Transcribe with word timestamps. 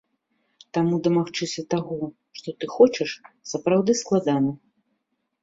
Таму 0.77 0.97
дамагчыся 1.07 1.61
таго, 1.73 1.99
што 2.39 2.49
ты 2.59 2.71
хочаш, 2.77 3.09
сапраўды 3.53 3.97
складана. 4.03 4.51